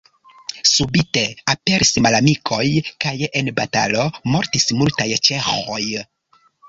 [0.69, 1.21] Subite
[1.53, 2.65] aperis malamikoj
[3.05, 3.13] kaj
[3.43, 5.81] en batalo mortis multaj ĉeĥoj.